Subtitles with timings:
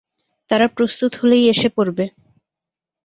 [0.49, 2.05] তারা প্রস্তুত হলেই এসে পড়বে।